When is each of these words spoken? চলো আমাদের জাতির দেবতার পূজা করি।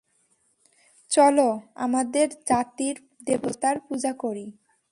চলো 1.11 1.47
আমাদের 1.75 2.27
জাতির 2.47 2.95
দেবতার 3.25 3.75
পূজা 3.79 4.11
করি। 4.13 4.45